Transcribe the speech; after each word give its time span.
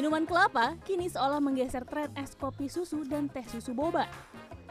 Minuman 0.00 0.24
kelapa 0.24 0.80
kini 0.88 1.12
seolah 1.12 1.44
menggeser 1.44 1.84
tren 1.84 2.08
es 2.16 2.32
kopi 2.32 2.72
susu 2.72 3.04
dan 3.04 3.28
teh 3.28 3.44
susu 3.44 3.76
boba. 3.76 4.08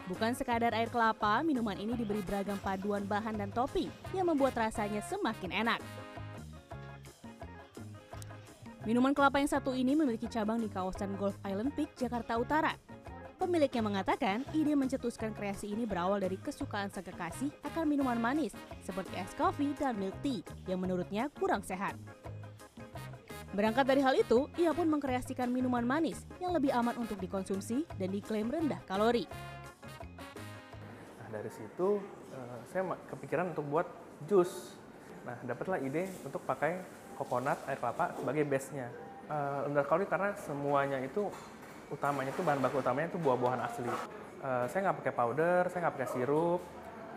Bukan 0.09 0.33
sekadar 0.33 0.73
air 0.73 0.89
kelapa, 0.89 1.45
minuman 1.45 1.77
ini 1.77 1.93
diberi 1.93 2.25
beragam 2.25 2.57
paduan 2.57 3.05
bahan 3.05 3.38
dan 3.38 3.54
topping 3.54 3.93
yang 4.09 4.25
membuat 4.25 4.57
rasanya 4.57 5.05
semakin 5.05 5.54
enak. 5.54 5.77
Minuman 8.89 9.13
kelapa 9.13 9.38
yang 9.38 9.45
satu 9.45 9.77
ini 9.77 9.93
memiliki 9.93 10.25
cabang 10.25 10.57
di 10.57 10.65
kawasan 10.65 11.13
Golf 11.13 11.38
Island 11.46 11.77
Peak, 11.77 11.93
Jakarta 11.93 12.34
Utara. 12.41 12.73
Pemiliknya 13.38 13.86
mengatakan 13.86 14.41
ide 14.57 14.73
mencetuskan 14.73 15.38
kreasi 15.38 15.70
ini 15.70 15.86
berawal 15.86 16.18
dari 16.18 16.41
kesukaan 16.41 16.89
sang 16.89 17.05
kekasih 17.05 17.54
akan 17.70 17.86
minuman 17.86 18.18
manis 18.18 18.57
seperti 18.82 19.14
es 19.14 19.30
kopi 19.38 19.77
dan 19.77 19.93
milk 19.93 20.18
tea 20.25 20.41
yang 20.66 20.82
menurutnya 20.82 21.30
kurang 21.38 21.61
sehat. 21.61 21.93
Berangkat 23.50 23.81
dari 23.89 24.02
hal 24.05 24.13
itu, 24.13 24.45
ia 24.62 24.70
pun 24.77 24.85
mengkreasikan 24.85 25.49
minuman 25.49 25.81
manis 25.81 26.21
yang 26.38 26.53
lebih 26.53 26.70
aman 26.70 26.94
untuk 27.02 27.17
dikonsumsi 27.17 27.81
dan 27.98 28.13
diklaim 28.13 28.45
rendah 28.45 28.77
kalori. 28.85 29.25
Nah, 31.17 31.27
dari 31.34 31.49
situ 31.49 31.98
uh, 32.30 32.59
saya 32.70 32.94
kepikiran 33.09 33.49
untuk 33.58 33.66
buat 33.66 33.89
jus. 34.30 34.77
Nah, 35.25 35.34
dapatlah 35.41 35.81
ide 35.81 36.05
untuk 36.22 36.45
pakai 36.45 36.85
coconut 37.17 37.58
air 37.66 37.81
kelapa 37.81 38.13
sebagai 38.22 38.45
base-nya. 38.45 38.94
Uh, 39.25 39.66
rendah 39.66 39.86
kalori 39.89 40.05
karena 40.05 40.30
semuanya 40.38 41.02
itu 41.02 41.25
utamanya 41.89 42.30
itu 42.30 42.45
bahan 42.45 42.61
baku 42.61 42.86
utamanya 42.86 43.09
itu 43.09 43.17
buah-buahan 43.17 43.61
asli. 43.66 43.89
Uh, 44.45 44.66
saya 44.70 44.80
nggak 44.89 44.97
pakai 45.02 45.13
powder, 45.17 45.61
saya 45.73 45.89
nggak 45.89 45.95
pakai 45.97 46.09
sirup. 46.13 46.61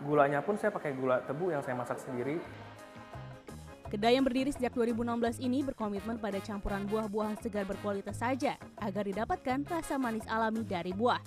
Gulanya 0.01 0.41
pun 0.41 0.57
saya 0.57 0.73
pakai 0.73 0.97
gula 0.97 1.21
tebu 1.21 1.53
yang 1.53 1.61
saya 1.61 1.77
masak 1.77 2.01
sendiri. 2.01 2.41
Kedai 3.93 4.17
yang 4.17 4.25
berdiri 4.25 4.49
sejak 4.49 4.73
2016 4.73 5.37
ini 5.37 5.61
berkomitmen 5.61 6.17
pada 6.17 6.41
campuran 6.41 6.81
buah-buahan 6.89 7.37
segar 7.37 7.61
berkualitas 7.69 8.25
saja 8.25 8.57
agar 8.81 9.05
didapatkan 9.05 9.61
rasa 9.69 10.01
manis 10.01 10.25
alami 10.25 10.65
dari 10.65 10.89
buah. 10.97 11.21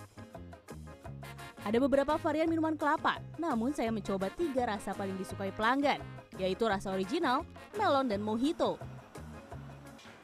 Ada 1.63 1.79
beberapa 1.79 2.19
varian 2.19 2.51
minuman 2.51 2.75
kelapa, 2.75 3.23
namun 3.39 3.71
saya 3.71 3.95
mencoba 3.95 4.35
tiga 4.35 4.67
rasa 4.67 4.99
paling 4.99 5.15
disukai 5.15 5.55
pelanggan, 5.55 6.03
yaitu 6.43 6.67
rasa 6.67 6.91
original, 6.91 7.47
melon, 7.79 8.11
dan 8.11 8.19
mojito. 8.19 8.83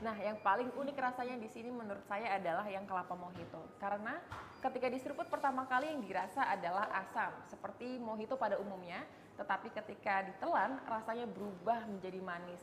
Nah, 0.02 0.18
yang 0.18 0.34
paling 0.42 0.66
unik 0.74 0.98
rasanya 0.98 1.38
di 1.38 1.46
sini 1.46 1.70
menurut 1.70 2.02
saya 2.10 2.42
adalah 2.42 2.66
yang 2.66 2.82
kelapa 2.90 3.14
mojito. 3.14 3.70
Karena 3.78 4.18
ketika 4.58 4.90
diseruput 4.90 5.30
pertama 5.30 5.62
kali 5.70 5.94
yang 5.94 6.02
dirasa 6.02 6.42
adalah 6.50 6.90
asam, 7.06 7.30
seperti 7.46 8.02
mojito 8.02 8.34
pada 8.34 8.58
umumnya, 8.58 8.98
tetapi 9.36 9.68
ketika 9.72 10.26
ditelan 10.28 10.80
rasanya 10.88 11.26
berubah 11.28 11.84
menjadi 11.88 12.20
manis. 12.20 12.62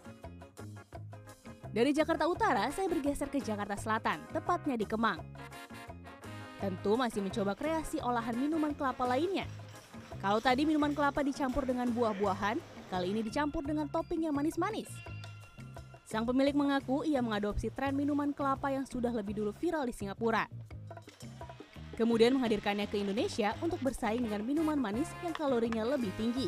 Dari 1.70 1.94
Jakarta 1.94 2.26
Utara, 2.26 2.66
saya 2.74 2.90
bergeser 2.90 3.30
ke 3.30 3.38
Jakarta 3.38 3.78
Selatan, 3.78 4.26
tepatnya 4.34 4.74
di 4.74 4.90
Kemang. 4.90 5.22
Tentu 6.60 6.98
masih 6.98 7.22
mencoba 7.22 7.54
kreasi 7.54 8.02
olahan 8.02 8.34
minuman 8.34 8.74
kelapa 8.74 9.06
lainnya. 9.06 9.46
Kalau 10.20 10.42
tadi 10.44 10.66
minuman 10.66 10.92
kelapa 10.92 11.22
dicampur 11.24 11.64
dengan 11.64 11.88
buah-buahan, 11.94 12.58
kali 12.92 13.14
ini 13.14 13.22
dicampur 13.24 13.64
dengan 13.64 13.88
topping 13.88 14.28
yang 14.28 14.36
manis-manis. 14.36 14.90
Sang 16.10 16.26
pemilik 16.26 16.58
mengaku 16.58 17.06
ia 17.06 17.22
mengadopsi 17.22 17.70
tren 17.70 17.94
minuman 17.94 18.34
kelapa 18.34 18.74
yang 18.74 18.84
sudah 18.84 19.14
lebih 19.14 19.38
dulu 19.38 19.54
viral 19.54 19.86
di 19.86 19.94
Singapura. 19.94 20.50
Kemudian 22.00 22.32
menghadirkannya 22.40 22.88
ke 22.88 23.04
Indonesia 23.04 23.60
untuk 23.60 23.84
bersaing 23.84 24.24
dengan 24.24 24.40
minuman 24.40 24.80
manis 24.80 25.12
yang 25.20 25.36
kalorinya 25.36 25.84
lebih 25.84 26.08
tinggi. 26.16 26.48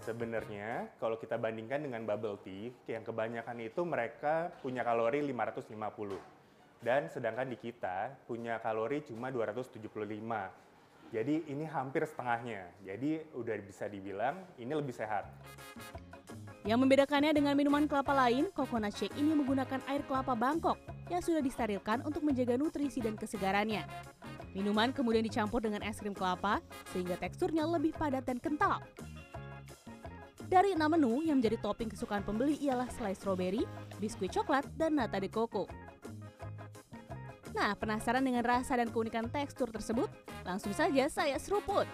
Sebenarnya 0.00 0.88
kalau 0.96 1.20
kita 1.20 1.36
bandingkan 1.36 1.84
dengan 1.84 2.08
bubble 2.08 2.40
tea, 2.40 2.72
yang 2.88 3.04
kebanyakan 3.04 3.60
itu 3.60 3.84
mereka 3.84 4.48
punya 4.64 4.80
kalori 4.80 5.20
550. 5.28 6.16
Dan 6.80 7.12
sedangkan 7.12 7.52
di 7.52 7.60
kita 7.60 8.16
punya 8.24 8.56
kalori 8.64 9.04
cuma 9.04 9.28
275. 9.28 9.84
Jadi 11.12 11.52
ini 11.52 11.68
hampir 11.68 12.08
setengahnya. 12.08 12.64
Jadi 12.80 13.28
udah 13.36 13.60
bisa 13.60 13.92
dibilang 13.92 14.40
ini 14.56 14.72
lebih 14.72 14.96
sehat. 14.96 15.28
Yang 16.68 16.84
membedakannya 16.84 17.32
dengan 17.32 17.56
minuman 17.56 17.88
kelapa 17.88 18.12
lain, 18.12 18.52
coconut 18.52 18.92
shake 18.92 19.16
ini 19.16 19.32
menggunakan 19.32 19.80
air 19.88 20.04
kelapa 20.04 20.36
Bangkok 20.36 20.76
yang 21.08 21.24
sudah 21.24 21.40
disterilkan 21.40 22.04
untuk 22.04 22.20
menjaga 22.20 22.60
nutrisi 22.60 23.00
dan 23.00 23.16
kesegarannya. 23.16 23.88
Minuman 24.52 24.92
kemudian 24.92 25.24
dicampur 25.24 25.64
dengan 25.64 25.80
es 25.80 25.96
krim 25.96 26.12
kelapa 26.12 26.60
sehingga 26.92 27.16
teksturnya 27.16 27.64
lebih 27.64 27.96
padat 27.96 28.28
dan 28.28 28.36
kental. 28.36 28.84
Dari 30.44 30.76
enam 30.76 30.92
menu 30.92 31.24
yang 31.24 31.40
menjadi 31.40 31.56
topping 31.56 31.88
kesukaan 31.88 32.20
pembeli 32.20 32.60
ialah 32.60 32.92
selai 32.92 33.16
stroberi, 33.16 33.64
biskuit 33.96 34.28
coklat, 34.28 34.68
dan 34.76 35.00
nata 35.00 35.16
de 35.16 35.32
coco. 35.32 35.64
Nah, 37.56 37.72
penasaran 37.80 38.20
dengan 38.20 38.44
rasa 38.44 38.76
dan 38.76 38.92
keunikan 38.92 39.24
tekstur 39.32 39.72
tersebut? 39.72 40.12
Langsung 40.44 40.76
saja 40.76 41.08
saya 41.08 41.40
seruput. 41.40 41.88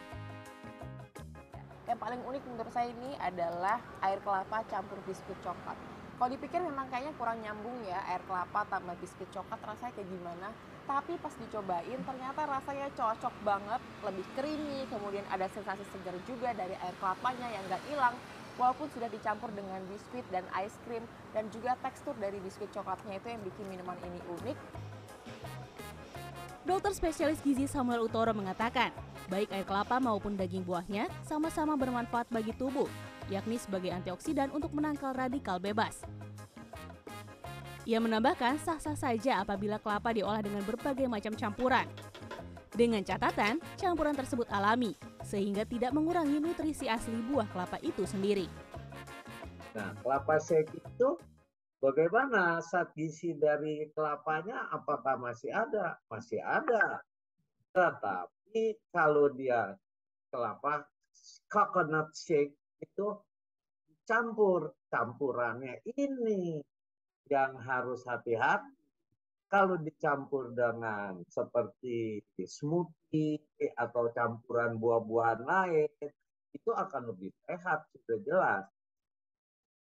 Yang 1.94 2.10
paling 2.10 2.26
unik 2.26 2.42
menurut 2.50 2.72
saya 2.74 2.90
ini 2.90 3.14
adalah 3.22 3.78
air 4.02 4.18
kelapa 4.26 4.66
campur 4.66 4.98
biskuit 5.06 5.38
coklat. 5.46 5.78
Kalau 6.18 6.26
dipikir 6.26 6.58
memang 6.58 6.90
kayaknya 6.90 7.14
kurang 7.14 7.38
nyambung 7.38 7.70
ya 7.86 8.02
air 8.10 8.18
kelapa 8.26 8.66
tambah 8.66 8.98
biskuit 8.98 9.30
coklat 9.30 9.62
rasanya 9.62 9.94
kayak 9.94 10.10
gimana. 10.10 10.50
Tapi 10.90 11.14
pas 11.22 11.30
dicobain 11.38 12.00
ternyata 12.02 12.50
rasanya 12.50 12.90
cocok 12.98 13.34
banget, 13.46 13.78
lebih 14.10 14.26
creamy, 14.34 14.90
kemudian 14.90 15.22
ada 15.30 15.46
sensasi 15.54 15.86
segar 15.94 16.18
juga 16.26 16.50
dari 16.58 16.74
air 16.82 16.98
kelapanya 16.98 17.46
yang 17.54 17.62
gak 17.70 17.82
hilang 17.86 18.18
walaupun 18.58 18.90
sudah 18.90 19.06
dicampur 19.06 19.54
dengan 19.54 19.78
biskuit 19.86 20.26
dan 20.34 20.42
ice 20.66 20.74
cream 20.90 21.06
dan 21.30 21.46
juga 21.54 21.78
tekstur 21.78 22.18
dari 22.18 22.42
biskuit 22.42 22.74
coklatnya 22.74 23.22
itu 23.22 23.30
yang 23.30 23.42
bikin 23.46 23.70
minuman 23.70 23.94
ini 24.02 24.18
unik. 24.42 24.58
Dokter 26.64 26.96
spesialis 26.96 27.44
gizi 27.44 27.68
Samuel 27.68 28.08
Utoro 28.08 28.32
mengatakan, 28.32 28.88
baik 29.28 29.52
air 29.52 29.68
kelapa 29.68 30.00
maupun 30.00 30.32
daging 30.32 30.64
buahnya 30.64 31.12
sama-sama 31.20 31.76
bermanfaat 31.76 32.24
bagi 32.32 32.56
tubuh, 32.56 32.88
yakni 33.28 33.60
sebagai 33.60 33.92
antioksidan 33.92 34.48
untuk 34.48 34.72
menangkal 34.72 35.12
radikal 35.12 35.60
bebas. 35.60 36.00
Ia 37.84 38.00
menambahkan 38.00 38.56
sah-sah 38.64 38.96
saja 38.96 39.44
apabila 39.44 39.76
kelapa 39.76 40.16
diolah 40.16 40.40
dengan 40.40 40.64
berbagai 40.64 41.04
macam 41.04 41.36
campuran. 41.36 41.84
Dengan 42.72 43.04
catatan, 43.04 43.60
campuran 43.76 44.16
tersebut 44.16 44.48
alami, 44.48 44.96
sehingga 45.20 45.68
tidak 45.68 45.92
mengurangi 45.92 46.40
nutrisi 46.40 46.88
asli 46.88 47.20
buah 47.28 47.44
kelapa 47.52 47.76
itu 47.84 48.08
sendiri. 48.08 48.48
Nah, 49.76 49.92
kelapa 50.00 50.40
shake 50.40 50.80
itu 50.80 51.20
bagaimana 51.84 52.64
zat 52.64 52.96
gizi 52.96 53.36
dari 53.36 53.92
kelapanya 53.92 54.72
apakah 54.72 55.20
masih 55.20 55.52
ada? 55.52 56.00
Masih 56.08 56.40
ada. 56.40 57.04
Tetapi 57.76 58.80
kalau 58.88 59.28
dia 59.36 59.76
kelapa 60.32 60.88
coconut 61.52 62.16
shake 62.16 62.56
itu 62.80 63.20
campur 64.08 64.72
campurannya 64.88 65.84
ini 65.96 66.64
yang 67.28 67.56
harus 67.60 68.04
hati-hati 68.08 68.72
kalau 69.54 69.78
dicampur 69.78 70.50
dengan 70.50 71.22
seperti 71.30 72.18
smoothie 72.42 73.38
atau 73.78 74.10
campuran 74.10 74.82
buah-buahan 74.82 75.46
lain, 75.46 76.10
itu 76.50 76.70
akan 76.74 77.14
lebih 77.14 77.30
sehat, 77.46 77.86
sudah 77.94 78.18
jelas. 78.26 78.64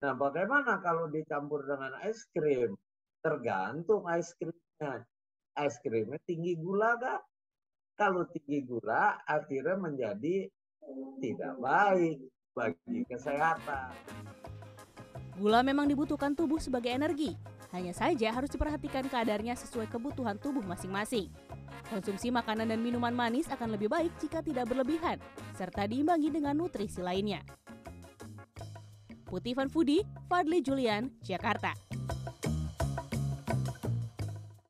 Nah, 0.02 0.18
bagaimana 0.18 0.82
kalau 0.82 1.06
dicampur 1.06 1.62
dengan 1.62 1.94
es 2.02 2.26
krim? 2.34 2.74
Tergantung 3.22 4.02
es 4.10 4.34
krimnya. 4.34 5.06
Es 5.54 5.78
krimnya 5.78 6.18
tinggi 6.26 6.58
gula 6.58 6.98
gak? 6.98 7.22
Kalau 7.94 8.26
tinggi 8.34 8.66
gula, 8.66 9.22
akhirnya 9.22 9.78
menjadi 9.78 10.50
tidak 11.22 11.54
baik 11.62 12.18
bagi 12.50 13.06
kesehatan. 13.06 13.94
Gula 15.38 15.62
memang 15.62 15.86
dibutuhkan 15.86 16.34
tubuh 16.34 16.58
sebagai 16.58 16.90
energi, 16.90 17.38
hanya 17.70 17.94
saja 17.94 18.34
harus 18.34 18.50
diperhatikan 18.50 19.06
kadarnya 19.06 19.54
sesuai 19.54 19.86
kebutuhan 19.86 20.36
tubuh 20.36 20.66
masing-masing. 20.66 21.30
Konsumsi 21.88 22.34
makanan 22.34 22.68
dan 22.74 22.82
minuman 22.82 23.14
manis 23.14 23.46
akan 23.48 23.78
lebih 23.78 23.86
baik 23.86 24.12
jika 24.18 24.42
tidak 24.42 24.66
berlebihan, 24.66 25.22
serta 25.54 25.86
diimbangi 25.86 26.28
dengan 26.34 26.58
nutrisi 26.58 27.00
lainnya. 27.00 27.40
Putih 29.32 29.56
Van 29.56 29.72
Foodie, 29.72 30.04
Fadli 30.28 30.60
Julian, 30.60 31.08
Jakarta. 31.24 31.72